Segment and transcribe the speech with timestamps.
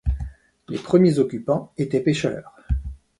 [0.69, 2.55] Les premiers occupants étaient pêcheurs.